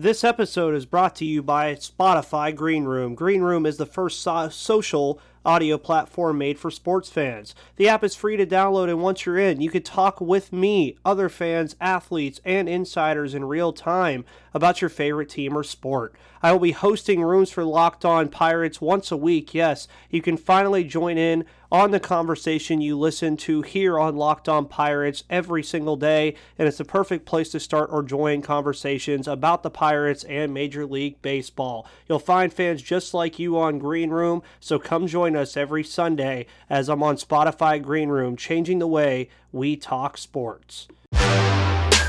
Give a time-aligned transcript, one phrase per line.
[0.00, 3.14] This episode is brought to you by Spotify Green Room.
[3.14, 7.54] Green Room is the first so- social audio platform made for sports fans.
[7.76, 10.96] The app is free to download, and once you're in, you can talk with me,
[11.04, 14.24] other fans, athletes, and insiders in real time
[14.54, 16.14] about your favorite team or sport.
[16.42, 19.52] I will be hosting rooms for Locked On Pirates once a week.
[19.52, 24.48] Yes, you can finally join in on the conversation you listen to here on Locked
[24.48, 29.28] On Pirates every single day, and it's the perfect place to start or join conversations
[29.28, 31.86] about the Pirates and Major League Baseball.
[32.08, 36.46] You'll find fans just like you on Green Room, so come join us every Sunday
[36.68, 40.88] as I'm on Spotify Green Room, changing the way we talk sports.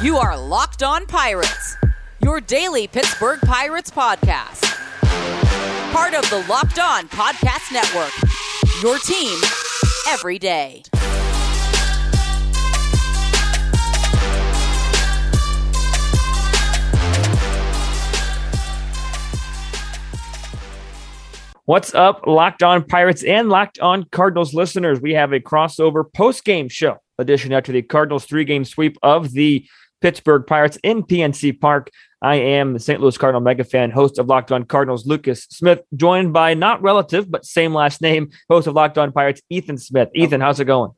[0.01, 1.77] You are Locked On Pirates,
[2.23, 4.65] your daily Pittsburgh Pirates podcast.
[5.91, 8.11] Part of the Locked On Podcast Network,
[8.81, 9.39] your team
[10.07, 10.81] every day.
[21.65, 24.99] What's up, Locked On Pirates and Locked On Cardinals listeners?
[24.99, 29.31] We have a crossover post game show edition after the Cardinals three game sweep of
[29.31, 29.65] the
[30.01, 31.89] Pittsburgh Pirates in PNC Park.
[32.21, 33.01] I am the St.
[33.01, 37.31] Louis Cardinal mega fan, host of Locked On Cardinals, Lucas Smith, joined by not relative,
[37.31, 40.09] but same last name, host of Locked On Pirates, Ethan Smith.
[40.13, 40.91] Ethan, how's it going?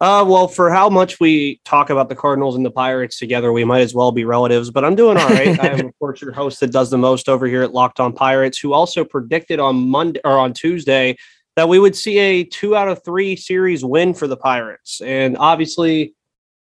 [0.00, 3.64] Uh, well, for how much we talk about the Cardinals and the Pirates together, we
[3.64, 5.58] might as well be relatives, but I'm doing all right.
[5.62, 8.12] I am, of course, your host that does the most over here at Locked On
[8.12, 11.16] Pirates, who also predicted on Monday or on Tuesday
[11.56, 15.00] that we would see a two out of three series win for the Pirates.
[15.00, 16.14] And obviously,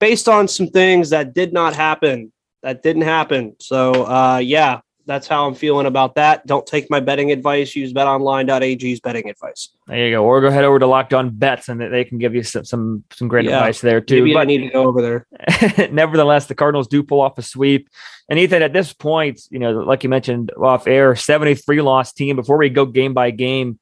[0.03, 2.33] based on some things that did not happen,
[2.65, 3.55] that didn't happen.
[3.61, 6.45] So, uh, yeah, that's how I'm feeling about that.
[6.45, 7.77] Don't take my betting advice.
[7.77, 9.69] Use betonline.ag's betting advice.
[9.87, 10.25] There you go.
[10.25, 13.05] Or go head over to Locked On Bets, and they can give you some some,
[13.13, 14.25] some great yeah, advice there too.
[14.25, 15.89] Maybe but, I need to go over there.
[15.93, 17.89] nevertheless, the Cardinals do pull off a sweep.
[18.29, 22.35] And Ethan, at this point, you know, like you mentioned off air, 73 loss team.
[22.35, 23.79] Before we go game by game,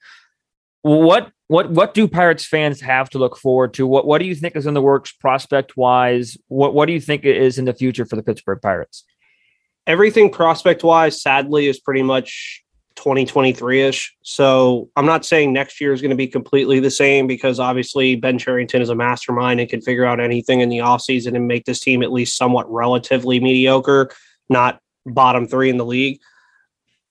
[0.83, 3.87] what what what do Pirates fans have to look forward to?
[3.87, 6.37] What what do you think is in the works prospect wise?
[6.49, 9.05] What what do you think is in the future for the Pittsburgh Pirates?
[9.91, 12.63] everything prospect wise, sadly, is pretty much
[12.97, 14.15] 2023 ish.
[14.23, 18.15] So I'm not saying next year is going to be completely the same because obviously
[18.15, 21.65] Ben Cherington is a mastermind and can figure out anything in the offseason and make
[21.65, 24.11] this team at least somewhat relatively mediocre,
[24.49, 26.21] not bottom three in the league.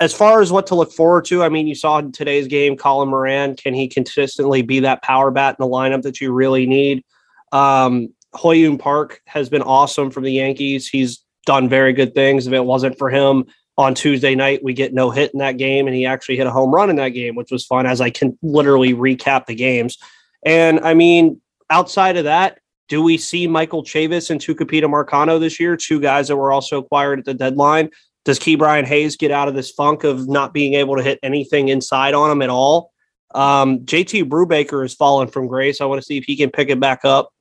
[0.01, 2.77] As far as what to look forward to, I mean, you saw in today's game,
[2.77, 6.65] Colin Moran, can he consistently be that power bat in the lineup that you really
[6.65, 7.03] need?
[7.51, 10.87] Um, Ho-Yoon Park has been awesome from the Yankees.
[10.87, 12.47] He's done very good things.
[12.47, 13.45] If it wasn't for him
[13.77, 16.51] on Tuesday night, we get no hit in that game, and he actually hit a
[16.51, 19.97] home run in that game, which was fun as I can literally recap the games.
[20.45, 25.59] And I mean, outside of that, do we see Michael Chavis and Tucupita Marcano this
[25.59, 25.75] year?
[25.75, 27.89] Two guys that were also acquired at the deadline.
[28.29, 31.69] Does Ke'Bryan Hayes get out of this funk of not being able to hit anything
[31.69, 32.91] inside on him at all?
[33.33, 35.81] Um, JT Brubaker has fallen from grace.
[35.81, 37.33] I want to see if he can pick it back up.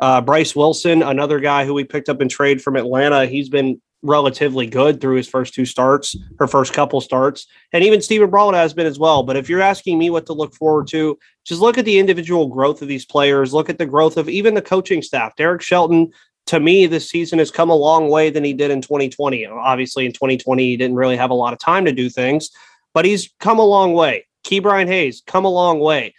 [0.00, 3.82] Uh, Bryce Wilson, another guy who we picked up in trade from Atlanta, he's been
[4.02, 8.54] relatively good through his first two starts, her first couple starts, and even Steven Brault
[8.54, 9.24] has been as well.
[9.24, 12.46] But if you're asking me what to look forward to, just look at the individual
[12.46, 13.52] growth of these players.
[13.52, 15.34] Look at the growth of even the coaching staff.
[15.34, 16.12] Derek Shelton,
[16.46, 19.46] to me, this season has come a long way than he did in 2020.
[19.46, 22.50] Obviously, in 2020, he didn't really have a lot of time to do things,
[22.92, 24.26] but he's come a long way.
[24.44, 26.14] Ke'Bryan Hayes, come a long way.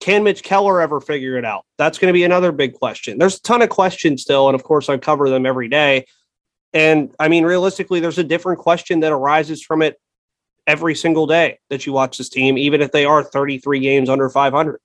[0.00, 1.64] Can Mitch Keller ever figure it out?
[1.78, 3.18] That's going to be another big question.
[3.18, 6.06] There's a ton of questions still, and of course, I cover them every day.
[6.72, 9.98] And I mean, realistically, there's a different question that arises from it
[10.66, 14.28] every single day that you watch this team, even if they are 33 games under
[14.28, 14.80] 500.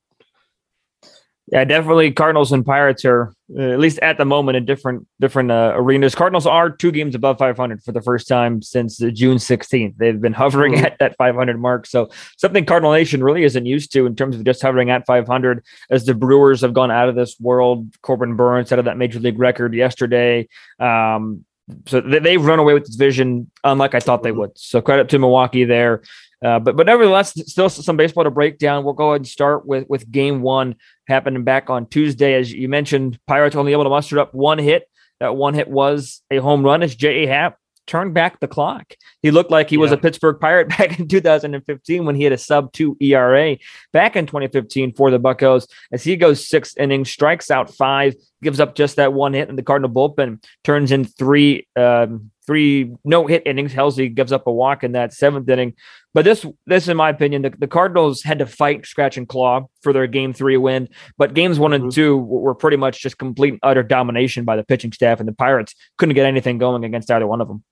[1.52, 2.10] Yeah, definitely.
[2.12, 6.14] Cardinals and Pirates are uh, at least at the moment in different different uh, arenas.
[6.14, 9.98] Cardinals are two games above 500 for the first time since uh, June 16th.
[9.98, 10.86] They've been hovering mm-hmm.
[10.86, 12.08] at that 500 mark, so
[12.38, 15.62] something Cardinal Nation really isn't used to in terms of just hovering at 500.
[15.90, 19.20] As the Brewers have gone out of this world, Corbin Burnes out of that major
[19.20, 20.48] league record yesterday.
[20.80, 21.44] Um,
[21.84, 24.38] so they've run away with this vision, unlike I thought they mm-hmm.
[24.38, 24.58] would.
[24.58, 26.00] So credit to Milwaukee there.
[26.42, 28.84] Uh, but but nevertheless, still some baseball to break down.
[28.84, 32.34] We'll go ahead and start with with game one happening back on Tuesday.
[32.34, 34.88] As you mentioned, Pirates only able to muster up one hit.
[35.20, 37.26] That one hit was a home run as J.A.
[37.26, 38.94] Happ turned back the clock.
[39.22, 39.82] He looked like he yeah.
[39.82, 43.56] was a Pittsburgh Pirate back in 2015 when he had a sub two ERA
[43.92, 45.66] back in 2015 for the Buckos.
[45.92, 49.58] As he goes six innings, strikes out five, gives up just that one hit, and
[49.58, 53.72] the Cardinal bullpen turns in three um, three no hit innings.
[53.72, 55.74] Helsley gives up a walk in that seventh inning.
[56.14, 59.66] But this, this, in my opinion, the, the Cardinals had to fight, scratch, and claw
[59.80, 60.88] for their game three win.
[61.16, 61.90] But games one and mm-hmm.
[61.90, 65.32] two were pretty much just complete and utter domination by the pitching staff, and the
[65.32, 67.64] Pirates couldn't get anything going against either one of them.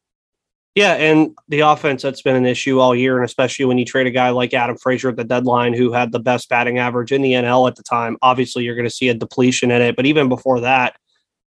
[0.77, 4.07] Yeah, and the offense that's been an issue all year, and especially when you trade
[4.07, 7.23] a guy like Adam Frazier at the deadline, who had the best batting average in
[7.23, 8.17] the NL at the time.
[8.23, 10.95] Obviously, you're going to see a depletion in it, but even before that,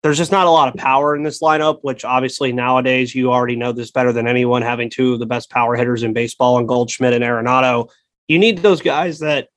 [0.02, 3.56] there's just not a lot of power in this lineup, which obviously nowadays you already
[3.56, 6.66] know this better than anyone, having two of the best power hitters in baseball and
[6.66, 7.88] Goldschmidt and Arenado.
[8.28, 9.48] You need those guys that,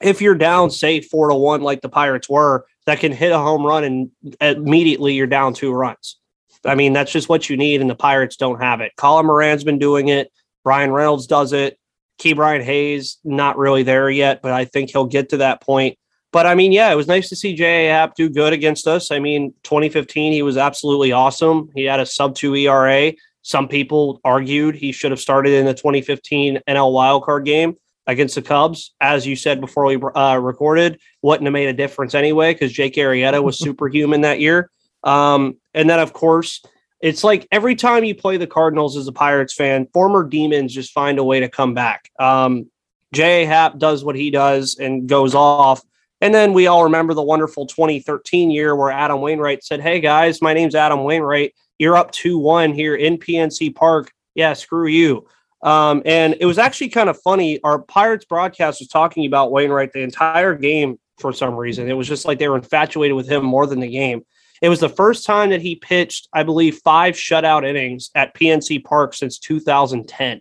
[0.00, 3.38] if you're down, say four to one, like the Pirates were, that can hit a
[3.38, 4.10] home run and
[4.40, 6.18] immediately you're down two runs.
[6.64, 8.92] I mean, that's just what you need, and the Pirates don't have it.
[8.96, 10.32] Colin Moran's been doing it.
[10.64, 11.78] Bryan Reynolds does it.
[12.20, 15.98] Ke'Bryan Hayes, not really there yet, but I think he'll get to that point.
[16.36, 17.90] But I mean, yeah, it was nice to see J.A.
[17.90, 19.10] Happ do good against us.
[19.10, 21.70] I mean, 2015, he was absolutely awesome.
[21.74, 23.14] He had a sub two ERA.
[23.40, 28.42] Some people argued he should have started in the 2015 NL wildcard game against the
[28.42, 28.92] Cubs.
[29.00, 32.96] As you said before we uh, recorded, wouldn't have made a difference anyway because Jake
[32.96, 34.70] Arrieta was superhuman that year.
[35.04, 36.62] Um, and then, of course,
[37.00, 40.92] it's like every time you play the Cardinals as a Pirates fan, former demons just
[40.92, 42.10] find a way to come back.
[42.20, 42.70] Um,
[43.14, 43.46] J.
[43.46, 45.80] Happ does what he does and goes off.
[46.20, 50.40] And then we all remember the wonderful 2013 year where Adam Wainwright said, Hey guys,
[50.40, 51.54] my name's Adam Wainwright.
[51.78, 54.12] You're up 2 1 here in PNC Park.
[54.34, 55.26] Yeah, screw you.
[55.62, 57.60] Um, and it was actually kind of funny.
[57.64, 61.88] Our Pirates broadcast was talking about Wainwright the entire game for some reason.
[61.88, 64.24] It was just like they were infatuated with him more than the game.
[64.62, 68.84] It was the first time that he pitched, I believe, five shutout innings at PNC
[68.84, 70.40] Park since 2010.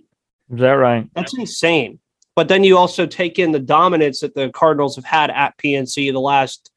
[0.51, 1.09] Is that right?
[1.15, 1.99] That's insane.
[2.35, 6.11] But then you also take in the dominance that the Cardinals have had at PNC
[6.11, 6.69] the last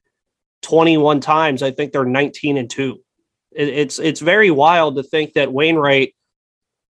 [0.63, 1.63] 21 times.
[1.63, 3.01] I think they're 19 and 2.
[3.53, 6.15] It's it's very wild to think that Wainwright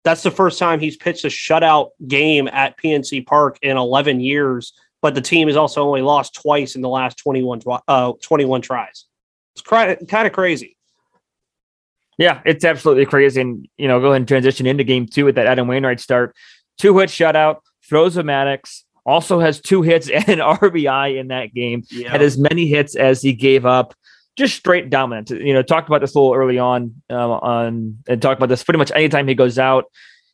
[0.03, 4.71] that's the first time he's pitched a shutout game at PNC Park in 11 years,
[5.01, 9.05] but the team has also only lost twice in the last 21 uh, 21 tries.
[9.53, 10.77] It's kind of crazy.
[12.17, 13.41] Yeah, it's absolutely crazy.
[13.41, 16.35] And, you know, go ahead and transition into game two with that Adam Wainwright start.
[16.77, 21.53] Two hit shutout, throws a Maddux, also has two hits and an RBI in that
[21.53, 21.83] game.
[21.89, 22.11] Yep.
[22.11, 23.95] Had as many hits as he gave up.
[24.35, 25.31] Just straight dominant.
[25.31, 28.63] You know, talked about this a little early on, um, on and talked about this
[28.63, 29.85] pretty much anytime he goes out.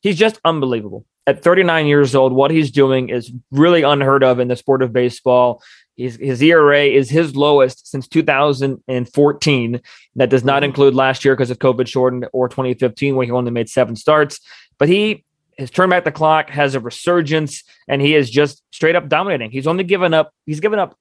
[0.02, 1.06] He's just unbelievable.
[1.26, 4.92] At 39 years old, what he's doing is really unheard of in the sport of
[4.92, 5.64] baseball.
[5.96, 9.82] His, his ERA is his lowest since 2014.
[10.16, 13.52] That does not include last year because of COVID shortened or 2015 when he only
[13.52, 14.42] made seven starts.
[14.80, 15.24] But he
[15.58, 19.52] has turned back the clock, has a resurgence, and he is just straight up dominating.
[19.52, 20.98] He's only given up, he's given up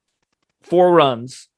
[0.62, 1.48] four runs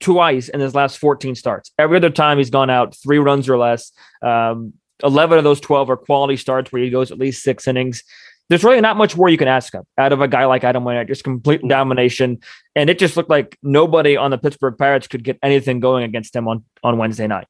[0.00, 1.72] twice in his last 14 starts.
[1.78, 3.92] Every other time he's gone out three runs or less.
[4.22, 8.02] Um, 11 of those 12 are quality starts where he goes at least six innings
[8.48, 10.84] there's really not much more you can ask of out of a guy like Adam
[10.84, 11.08] Wainwright.
[11.08, 12.40] Just complete domination,
[12.74, 16.34] and it just looked like nobody on the Pittsburgh Pirates could get anything going against
[16.34, 17.46] him on on Wednesday night.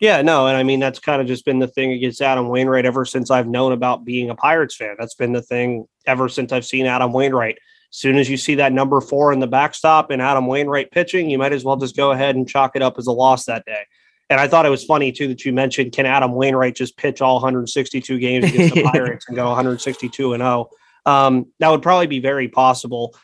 [0.00, 2.84] Yeah, no, and I mean that's kind of just been the thing against Adam Wainwright
[2.84, 4.94] ever since I've known about being a Pirates fan.
[4.98, 7.58] That's been the thing ever since I've seen Adam Wainwright.
[7.90, 11.30] As soon as you see that number four in the backstop and Adam Wainwright pitching,
[11.30, 13.64] you might as well just go ahead and chalk it up as a loss that
[13.64, 13.84] day.
[14.28, 17.22] And I thought it was funny too that you mentioned can Adam Wainwright just pitch
[17.22, 20.68] all 162 games against the Pirates and go 162 and 0?
[21.06, 23.16] Um, that would probably be very possible.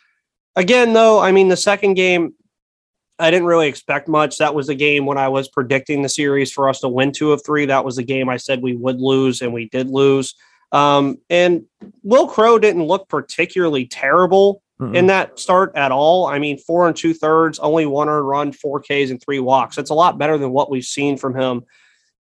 [0.55, 2.35] Again, though, I mean the second game,
[3.23, 4.39] I didn't really expect much.
[4.39, 7.31] That was the game when I was predicting the series for us to win two
[7.31, 7.67] of three.
[7.67, 10.35] That was the game I said we would lose, and we did lose.
[10.73, 11.65] Um, and
[12.03, 14.97] Wil Crowe didn't look particularly terrible mm-hmm.
[14.97, 16.27] in that start at all.
[16.27, 19.79] I mean, four and two thirds, only one earned run, four Ks, and three walks.
[19.79, 21.63] It's a lot better than what we've seen from him.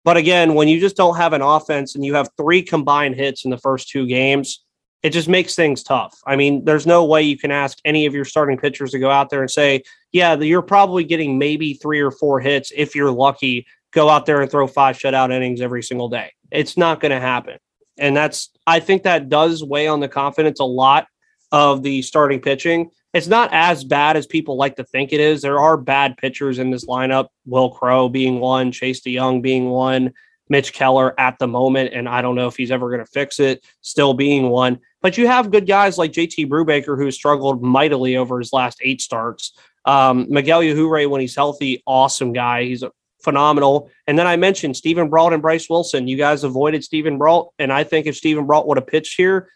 [0.05, 3.45] But again, when you just don't have an offense and you have three combined hits
[3.45, 4.65] in the first two games,
[5.03, 6.19] it just makes things tough.
[6.27, 9.11] I mean, there's no way you can ask any of your starting pitchers to go
[9.11, 13.13] out there and say, yeah, you're probably getting maybe three or four hits if you're
[13.13, 13.67] lucky.
[13.93, 16.33] Go out there and throw five shutout innings every single day.
[16.51, 17.59] It's not going to happen.
[17.99, 21.07] And that's, I think that does weigh on the confidence a lot
[21.53, 22.91] of the starting pitching.
[23.13, 25.43] It's not as bad as people like to think it is.
[25.43, 29.71] There are bad pitchers in this lineup, Wil Crowe being one, Chase De Jong being
[29.71, 30.13] one,
[30.51, 33.41] Mitch Keller at the moment, and I don't know if he's ever going to fix
[33.41, 34.81] it, still being one.
[35.01, 39.01] But you have good guys like JT Brubaker, who struggled mightily over his last eight
[39.01, 39.57] starts.
[39.87, 42.65] Um, Miguel Yajure, when he's healthy, awesome guy.
[42.65, 42.91] He's a
[43.23, 43.91] phenomenal.
[44.07, 46.09] And then I mentioned Steven Brault and Bryce Wilson.
[46.09, 49.49] You guys avoided Steven Brault, and I think if Steven Brault would have pitched here,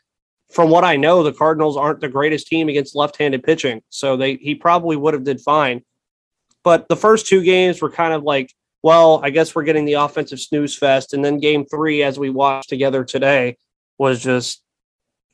[0.51, 4.37] from what I know, the Cardinals aren't the greatest team against left-handed pitching, so they
[4.37, 5.83] he probably would have did fine.
[6.63, 8.53] But the first two games were kind of like
[8.85, 11.15] well, I guess we're getting the offensive snooze fest.
[11.15, 13.57] And then game three, as we watched together today,
[13.97, 14.63] was just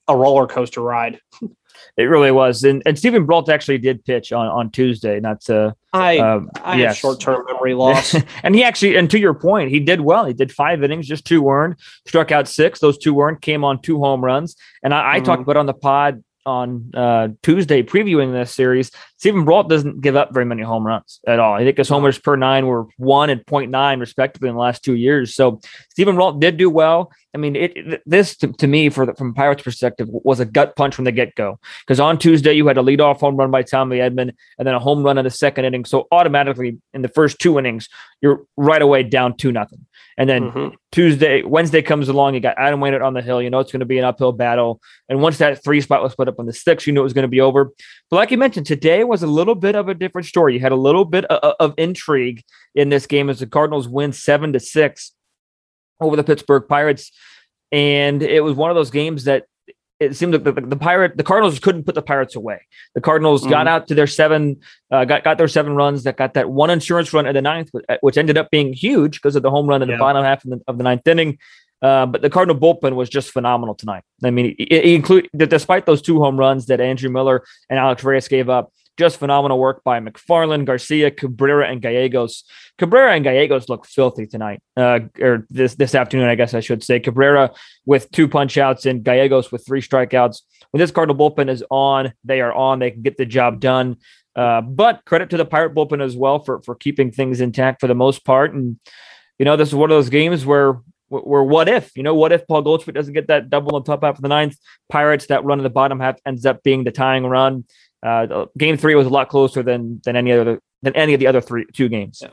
[0.07, 1.21] a roller coaster ride.
[1.97, 2.63] It really was.
[2.63, 6.77] And and Steven Brault actually did pitch on, on Tuesday, not to I um, I
[6.77, 6.89] yes.
[6.89, 8.15] have short term memory loss.
[8.43, 10.27] and he actually, and to your point, he did well.
[10.27, 11.77] He did five innings, just two earned,
[12.07, 12.81] struck out six.
[12.81, 14.57] Those two earned came on two home runs.
[14.83, 15.17] And I, mm-hmm.
[15.17, 20.01] I talked about on the pod on uh, Tuesday previewing this series, Steven Brault doesn't
[20.01, 21.53] give up very many home runs at all.
[21.53, 24.95] I think his homers per nine were one and 0.9 respectively in the last two
[24.95, 25.35] years.
[25.35, 25.61] So
[25.91, 27.13] Steven Brault did do well.
[27.35, 30.75] I mean, it, this to, to, me, for the, from Pirates' perspective, was a gut
[30.75, 31.61] punch from the get go.
[31.87, 34.79] Because on Tuesday you had a leadoff home run by Tommy Edman, and then a
[34.79, 35.85] home run in the second inning.
[35.85, 37.91] So automatically in the first two innings,
[38.23, 39.87] you're right away down two nothing.
[40.21, 40.75] And then mm-hmm.
[40.93, 42.35] Tuesday, Wednesday comes along.
[42.35, 43.41] You got Adam Wainwright on the hill.
[43.41, 44.81] You know it's going to be an uphill battle.
[45.09, 47.15] And once that three spot was put up on the six, you knew it was
[47.15, 47.71] going to be over.
[48.11, 50.55] But like you mentioned, today was a little bit of a different story.
[50.55, 52.43] You had a little bit of, of intrigue
[52.75, 55.13] in this game as the Cardinals win seven to six
[56.01, 57.13] over the Pittsburgh Pirates.
[57.73, 59.45] And it was one of those games that
[60.01, 62.61] it seemed like the, the, the, pirate the Cardinals couldn't put the Pirates away.
[62.95, 63.51] The Cardinals mm-hmm.
[63.51, 64.57] got out to their seven,
[64.91, 66.05] uh, got got their seven runs.
[66.05, 69.37] That got that one insurance run in the ninth, which ended up being huge because
[69.37, 69.97] of the home run in yeah.
[69.97, 71.39] the bottom half of the, of the ninth inning.
[71.83, 74.03] Uh, but the Cardinal bullpen was just phenomenal tonight.
[74.25, 78.03] I mean, it, it include despite those two home runs that Andrew Miller and Alex
[78.03, 82.45] Reyes gave up, just phenomenal work by McFarland, Garcia, Cabrera, and Gallegos.
[82.77, 86.85] Cabrera and Gallegos look filthy tonight, uh, or this this afternoon, I guess I should
[86.85, 87.01] say.
[87.01, 87.51] Cabrera
[87.87, 90.43] with two punch outs and Gallegos with three strikeouts.
[90.71, 92.79] When this Cardinal bullpen is on, they are on.
[92.79, 93.97] They can get the job done.
[94.37, 97.87] Uh, but credit to the Pirate bullpen as well for for keeping things intact for
[97.87, 98.53] the most part.
[98.53, 98.79] And
[99.39, 102.33] you know, this is one of those games where where what if you know what
[102.33, 104.57] if Paul Goldschmidt doesn't get that double on top half of the ninth?
[104.91, 107.65] Pirates that run in the bottom half ends up being the tying run.
[108.03, 111.27] Uh, game three was a lot closer than than any other than any of the
[111.27, 112.21] other three two games.
[112.23, 112.29] Yeah.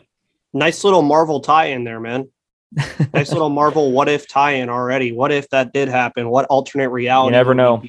[0.53, 2.29] Nice little Marvel tie in there, man.
[3.13, 5.11] nice little Marvel what if tie in already.
[5.11, 6.29] What if that did happen?
[6.29, 7.27] What alternate reality?
[7.27, 7.83] You never know.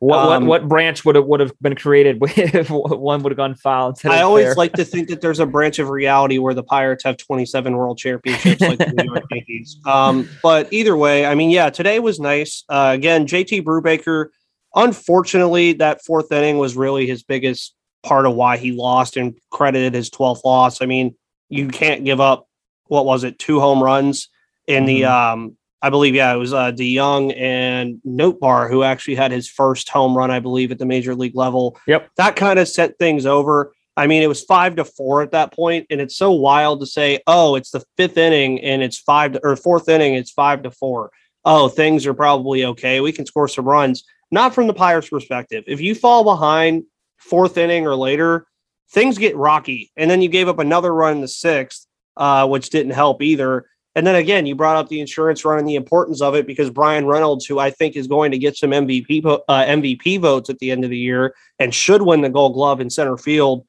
[0.00, 3.36] What, um, what what branch would have would have been created if one would have
[3.36, 3.98] gone foul?
[4.04, 7.16] I always like to think that there's a branch of reality where the Pirates have
[7.16, 9.78] 27 World Championships, like the New York Yankees.
[9.84, 12.62] Um, but either way, I mean, yeah, today was nice.
[12.68, 14.28] Uh, again, JT Brubaker
[14.74, 19.94] Unfortunately, that fourth inning was really his biggest part of why he lost and credited
[19.94, 20.80] his 12th loss.
[20.82, 21.16] I mean,
[21.48, 22.46] you can't give up
[22.86, 24.28] what was it, two home runs
[24.66, 25.40] in the mm-hmm.
[25.40, 29.88] um I believe, yeah, it was uh DeJong and Nootbaar who actually had his first
[29.88, 31.78] home run, I believe, at the major league level.
[31.86, 32.10] Yep.
[32.16, 33.72] That kind of set things over.
[33.96, 36.86] I mean, it was five to four at that point, and it's so wild to
[36.86, 40.62] say, oh, it's the fifth inning and it's five to, or fourth inning, it's five
[40.62, 41.10] to four.
[41.44, 43.00] Oh, things are probably okay.
[43.00, 45.64] We can score some runs not from the Pirates' perspective.
[45.66, 46.84] If you fall behind
[47.16, 48.46] fourth inning or later,
[48.90, 49.90] things get rocky.
[49.96, 53.66] And then you gave up another run in the sixth, uh, which didn't help either.
[53.94, 56.70] And then again, you brought up the insurance run and the importance of it because
[56.70, 60.58] Bryan Reynolds, who I think is going to get some MVP uh, MVP votes at
[60.60, 63.66] the end of the year and should win the Gold Glove in center field,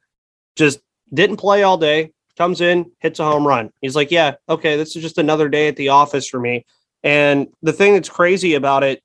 [0.56, 0.80] just
[1.12, 2.12] didn't play all day.
[2.38, 3.70] Comes in, hits a home run.
[3.80, 6.64] He's like, "Yeah, okay, this is just another day at the office for me."
[7.02, 9.02] And the thing that's crazy about it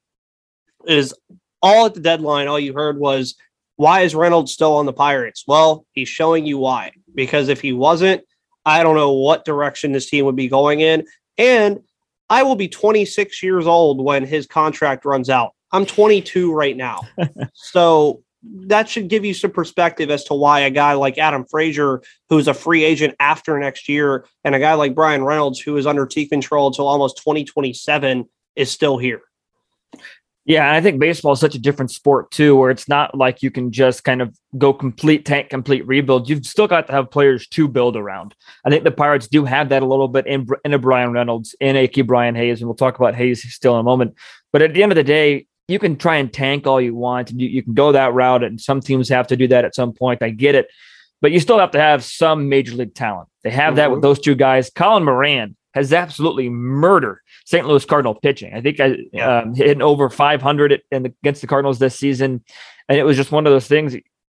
[0.85, 1.13] is
[1.61, 3.35] all at the deadline, all you heard was,
[3.77, 5.43] why is Reynolds still on the Pirates?
[5.47, 6.93] Well, he's showing you why.
[7.13, 8.23] Because if he wasn't,
[8.65, 11.05] I don't know what direction this team would be going in.
[11.37, 11.81] And
[12.29, 15.51] I will be 26 years old when his contract runs out.
[15.71, 17.01] I'm 22 right now.
[17.53, 22.01] so that should give you some perspective as to why a guy like Adam Frazier,
[22.29, 25.85] who's a free agent after next year, and a guy like Bryan Reynolds, who is
[25.85, 29.21] under team control until almost 2027, is still here.
[30.45, 33.41] Yeah, and I think baseball is such a different sport too, where it's not like
[33.41, 36.29] you can just kind of go complete tank, complete rebuild.
[36.29, 38.35] You've still got to have players to build around.
[38.63, 41.55] I think the Pirates do have that a little bit in, in a Bryan Reynolds,
[41.59, 44.13] in a Brian Hayes, and we'll talk about Hayes still in a moment.
[44.53, 47.31] But at the end of the day, you can try and tank all you want,
[47.31, 49.73] and you, you can go that route, and some teams have to do that at
[49.73, 50.21] some point.
[50.21, 50.67] I get it,
[51.23, 53.29] but you still have to have some major league talent.
[53.43, 53.77] They have mm-hmm.
[53.77, 54.69] that with those two guys.
[54.69, 57.67] Colin Moran has absolutely murdered St.
[57.67, 58.53] Louis Cardinal pitching.
[58.53, 62.43] I think I um, hitting over 500 in the, against the Cardinals this season,
[62.89, 63.95] and it was just one of those things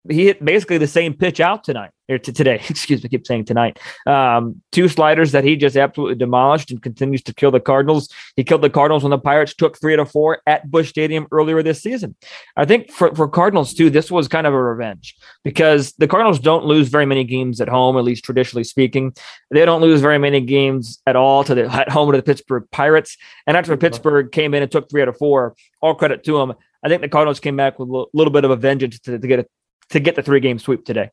[0.10, 2.56] he hit basically the same pitch out tonight or to today.
[2.70, 3.80] Excuse me, I keep saying tonight.
[4.06, 8.10] Um, two sliders that he just absolutely demolished and continues to kill the Cardinals.
[8.36, 11.28] He killed the Cardinals when the Pirates took three out of four at Busch Stadium
[11.32, 12.16] earlier this season.
[12.56, 16.40] I think for, for Cardinals too, this was kind of a revenge because the Cardinals
[16.40, 19.16] don't lose very many games at home, at least traditionally speaking.
[19.52, 22.66] They don't lose very many games at all to the at home to the Pittsburgh
[22.72, 23.18] Pirates.
[23.48, 26.54] And after Pittsburgh came in and took three out of four, all credit to them.
[26.84, 29.28] I think the Cardinals came back with a little bit of a vengeance to, to
[29.28, 29.46] get a
[29.90, 31.10] to get the three game sweep today.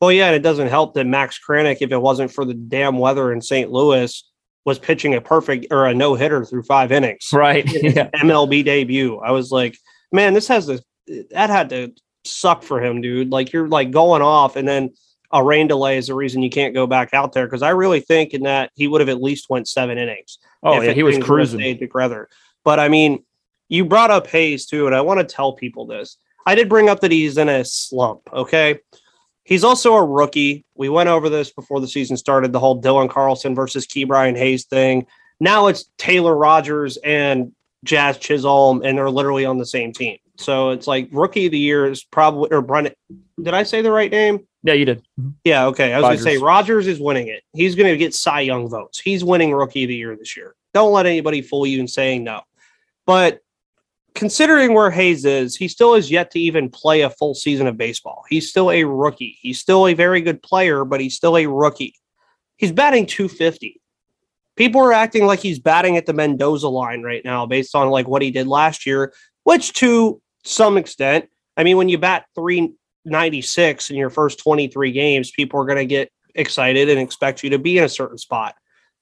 [0.00, 2.98] Well, yeah, and it doesn't help that Max Kranick, if it wasn't for the damn
[2.98, 3.70] weather in St.
[3.72, 4.22] Louis,
[4.66, 7.30] was pitching a perfect or a no hitter through five innings.
[7.32, 7.64] Right.
[7.82, 8.10] Yeah.
[8.10, 9.18] MLB debut.
[9.18, 9.78] I was like,
[10.12, 10.82] man, this has to
[11.30, 11.92] that had to
[12.24, 13.30] suck for him, dude.
[13.30, 14.90] Like you're like going off, and then
[15.32, 18.00] a rain delay is the reason you can't go back out there because I really
[18.00, 20.38] think in that he would have at least went seven innings.
[20.62, 21.60] Oh yeah, he was cruising.
[21.78, 22.28] Together.
[22.64, 23.24] But I mean,
[23.68, 26.18] you brought up Hayes too, and I want to tell people this.
[26.46, 28.22] I did bring up that he's in a slump.
[28.32, 28.78] Okay.
[29.44, 30.64] He's also a rookie.
[30.74, 34.64] We went over this before the season started, the whole Dylan Carlson versus Ke'Bryan Hayes
[34.64, 35.06] thing.
[35.38, 37.52] Now it's Taylor Rogers and
[37.84, 40.18] Jazz Chisholm, and they're literally on the same team.
[40.38, 42.94] So it's like rookie of the year is probably or Brennan.
[43.40, 44.46] Did I say the right name?
[44.62, 45.06] Yeah, you did.
[45.20, 45.30] Mm-hmm.
[45.44, 45.92] Yeah, okay.
[45.92, 47.42] I was going to say Rogers is winning it.
[47.52, 48.98] He's going to get Cy Young votes.
[48.98, 50.54] He's winning rookie of the year this year.
[50.74, 52.40] Don't let anybody fool you in saying no.
[53.06, 53.40] But
[54.16, 57.76] considering where Hayes is, he still has yet to even play a full season of
[57.76, 58.24] baseball.
[58.28, 59.38] He's still a rookie.
[59.40, 61.94] He's still a very good player, but he's still a rookie.
[62.56, 63.80] He's batting 250.
[64.56, 68.08] People are acting like he's batting at the Mendoza line right now based on like
[68.08, 69.12] what he did last year,
[69.44, 75.30] which to some extent, I mean, when you bat 396 in your first 23 games,
[75.30, 78.54] people are going to get excited and expect you to be in a certain spot.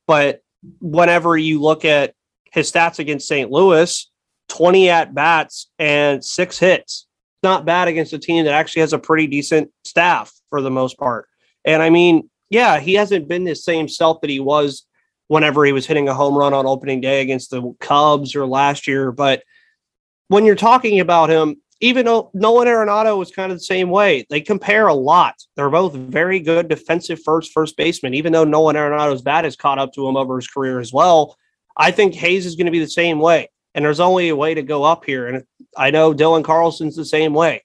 [0.09, 0.42] But
[0.80, 2.14] whenever you look at
[2.50, 3.49] his stats against St.
[3.49, 4.11] Louis,
[4.48, 7.06] 20 at bats and six hits.
[7.42, 10.98] Not bad against a team that actually has a pretty decent staff for the most
[10.98, 11.28] part.
[11.64, 14.86] And I mean, yeah, he hasn't been the same self that he was
[15.28, 18.86] whenever he was hitting a home run on opening day against the Cubs or last
[18.86, 19.12] year.
[19.12, 19.42] But
[20.28, 24.24] when you're talking about him, even though Nolan Arenado was kind of the same way,
[24.30, 25.34] they compare a lot.
[25.56, 29.78] They're both very good defensive first first baseman, even though Nolan Arenado's bat has caught
[29.78, 31.36] up to him over his career as well.
[31.76, 33.50] I think Hayes is going to be the same way.
[33.74, 35.26] And there's only a way to go up here.
[35.26, 35.44] And
[35.76, 37.64] I know Dylan Carlson's the same way.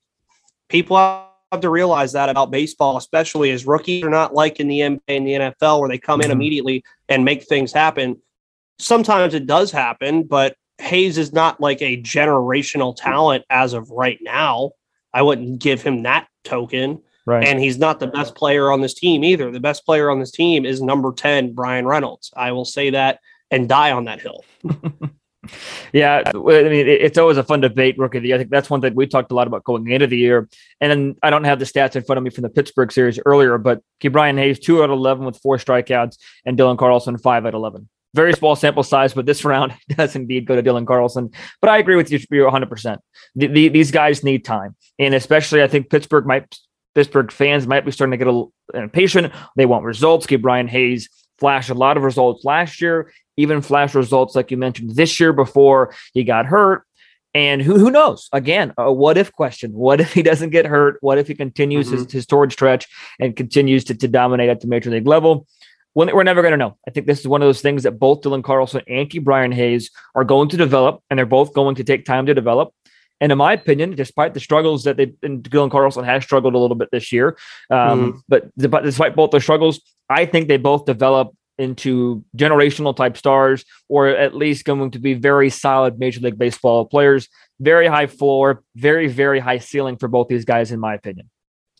[0.67, 4.79] People have to realize that about baseball, especially as rookies are not like in the
[4.79, 6.33] NBA and the NFL where they come in mm-hmm.
[6.33, 8.19] immediately and make things happen.
[8.79, 14.17] Sometimes it does happen, but Hayes is not like a generational talent as of right
[14.21, 14.71] now.
[15.13, 17.01] I wouldn't give him that token.
[17.25, 17.45] Right.
[17.45, 19.51] And he's not the best player on this team either.
[19.51, 22.31] The best player on this team is number 10, Bryan Reynolds.
[22.35, 23.19] I will say that
[23.51, 24.43] and die on that hill.
[25.93, 28.35] Yeah, I mean, it's always a fun debate, rookie the year.
[28.35, 30.47] I think that's one thing we talked a lot about going into the year.
[30.81, 33.19] And then I don't have the stats in front of me from the Pittsburgh series
[33.25, 33.81] earlier, but
[34.11, 37.59] Brian Hayes, two out of 11 with four strikeouts, and Dylan Carlson, five out of
[37.59, 37.89] 11.
[38.15, 41.31] Very small sample size, but this round does indeed go to Dylan Carlson.
[41.61, 42.97] But I agree with you 100%.
[43.35, 44.75] The, the, these guys need time.
[44.97, 46.55] And especially, I think Pittsburgh might.
[46.95, 49.31] Pittsburgh fans might be starting to get a little impatient.
[49.55, 50.25] They want results.
[50.41, 51.07] Brian Hayes
[51.37, 55.33] flashed a lot of results last year even flash results like you mentioned this year
[55.33, 56.83] before he got hurt.
[57.33, 58.27] And who who knows?
[58.33, 59.71] Again, a what if question.
[59.71, 60.97] What if he doesn't get hurt?
[61.01, 62.03] What if he continues mm-hmm.
[62.03, 62.87] his, his torch stretch
[63.19, 65.47] and continues to, to dominate at the major league level?
[65.95, 66.77] We're never going to know.
[66.87, 69.89] I think this is one of those things that both Dylan Carlson and Ke'Bryan Hayes
[70.15, 72.73] are going to develop, and they're both going to take time to develop.
[73.21, 76.57] And in my opinion, despite the struggles that they and Dylan Carlson has struggled a
[76.57, 77.37] little bit this year,
[77.69, 78.21] um, mm.
[78.29, 84.07] but despite both the struggles, I think they both develop into generational type stars, or
[84.07, 87.27] at least going to be very solid Major League Baseball players.
[87.59, 91.29] Very high floor, very, very high ceiling for both these guys, in my opinion.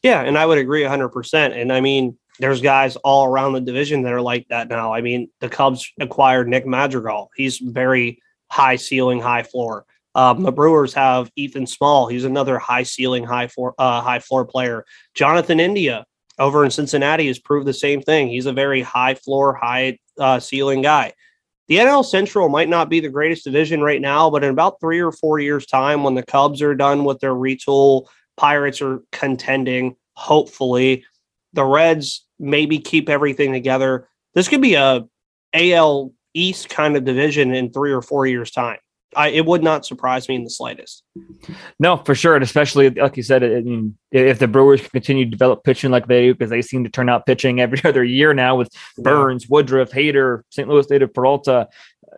[0.04, 1.60] Yeah, and I would agree 100%.
[1.60, 4.94] And I mean, there's guys all around the division that are like that now.
[4.94, 7.32] I mean, the Cubs acquired Nick Madrigal.
[7.36, 9.86] He's very high ceiling, high floor.
[10.16, 12.08] Um, the Brewers have Ethan Small.
[12.08, 14.86] He's another high ceiling, high floor, uh, high floor player.
[15.14, 16.06] Jonathan India
[16.40, 18.30] over in Cincinnati has proved the same thing.
[18.30, 21.14] He's a very high floor, high uh, ceiling guy.
[21.68, 25.00] The NL Central might not be the greatest division right now, but in about three
[25.00, 29.96] or four years' time, when the Cubs are done with their retool, Pirates are contending,
[30.14, 31.06] hopefully.
[31.54, 34.08] The Reds maybe keep everything together.
[34.34, 35.06] This could be a
[35.54, 38.80] AL East kind of division in three or four years' time.
[39.16, 41.04] I, it would not surprise me in the slightest.
[41.80, 43.42] No, for sure, and especially like you said,
[44.12, 47.10] if the Brewers continue to develop pitching like they do, because they seem to turn
[47.10, 50.68] out pitching every other year now with Burnes, Woodruff, Hader, St.
[50.68, 51.68] Louis native Peralta.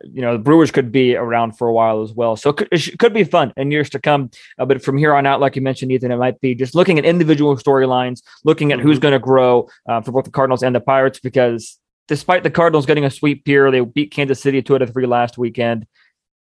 [0.04, 2.68] You know, the Brewers could be around for a while as well, so it could,
[2.72, 4.30] it could be fun in years to come.
[4.58, 6.98] Uh, but from here on out, like you mentioned, Ethan, it might be just looking
[6.98, 8.88] at individual storylines, looking at mm-hmm.
[8.88, 11.78] who's going to grow uh, for both the Cardinals and the Pirates, because
[12.08, 15.06] despite the Cardinals getting a sweep here, they beat Kansas City two out of three
[15.06, 15.86] last weekend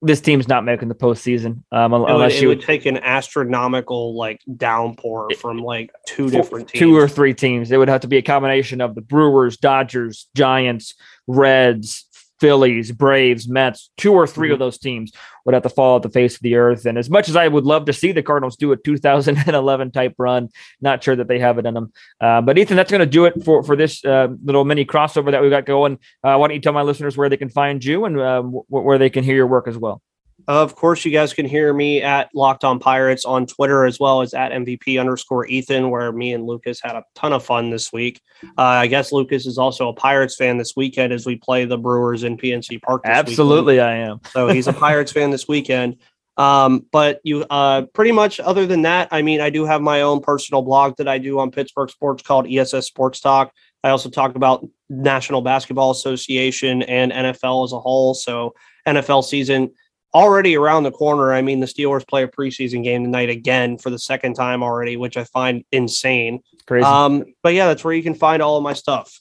[0.05, 4.41] this team's not making the postseason um, unless would, you would take an astronomical like
[4.55, 6.79] downpour from like two different teams.
[6.79, 7.71] two or three teams.
[7.71, 10.93] It would have to be a combination of the Brewers, Dodgers, Giants,
[11.27, 12.05] Reds,
[12.39, 14.53] Phillies, Braves, Mets, two or 3 Mhm.
[14.53, 15.11] of those teams
[15.45, 16.85] would have to fall off the face of the earth.
[16.85, 20.13] And as much as I would love to see the Cardinals do a 2011 type
[20.17, 20.49] run,
[20.81, 21.91] not sure that they have it in them.
[22.19, 25.31] Uh, but Ethan, that's going to do it for for this uh, little mini crossover
[25.31, 25.93] that we got going.
[26.23, 28.69] Uh, why don't you tell my listeners where they can find you and uh, wh-
[28.71, 30.01] where they can hear your work as well?
[30.47, 34.21] Of course, you guys can hear me at Locked On Pirates on Twitter as well
[34.21, 37.91] as at MVP underscore Ethan, where me and Lucas had a ton of fun this
[37.91, 38.21] week.
[38.57, 41.77] Uh, I guess Lucas is also a Pirates fan this weekend as we play the
[41.77, 43.03] Brewers in PNC Park.
[43.03, 43.29] This weekend.
[43.29, 44.19] Absolutely, I am.
[44.31, 45.97] so he's a Pirates fan this weekend.
[46.37, 50.01] Um, but you uh, pretty much other than that, I mean, I do have my
[50.01, 53.53] own personal blog that I do on Pittsburgh sports called ESS Sports Talk.
[53.83, 58.13] I also talk about National Basketball Association and NFL as a whole.
[58.13, 58.53] So
[58.85, 59.71] NFL season
[60.15, 61.33] already around the corner.
[61.33, 64.95] I mean, the Steelers play a preseason game tonight again for the second time already,
[64.95, 66.39] which I find insane.
[66.65, 66.85] Crazy.
[66.85, 69.19] Um, but yeah, that's where you can find all of my stuff.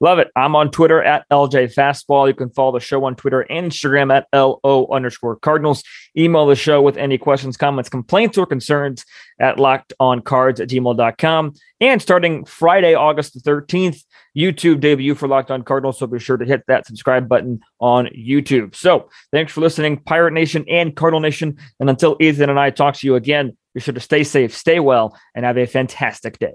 [0.00, 0.30] Love it.
[0.34, 2.26] I'm on Twitter at LJ Fastball.
[2.26, 5.82] You can follow the show on Twitter and Instagram at LO underscore Cardinals.
[6.16, 9.04] Email the show with any questions, comments, complaints, or concerns
[9.40, 11.54] at lockedoncards at gmail.com.
[11.80, 14.02] And starting Friday, August the 13th,
[14.36, 15.98] YouTube debut for Locked On Cardinals.
[15.98, 18.74] So be sure to hit that subscribe button on YouTube.
[18.74, 21.58] So thanks for listening, Pirate Nation and Cardinal Nation.
[21.78, 24.80] And until Ethan and I talk to you again, be sure to stay safe, stay
[24.80, 26.54] well, and have a fantastic day.